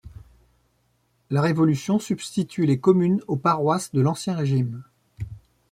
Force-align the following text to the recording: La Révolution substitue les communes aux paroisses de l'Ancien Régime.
La 1.29 1.41
Révolution 1.43 1.99
substitue 1.99 2.65
les 2.65 2.79
communes 2.79 3.21
aux 3.27 3.37
paroisses 3.37 3.91
de 3.91 4.01
l'Ancien 4.01 4.33
Régime. 4.33 4.81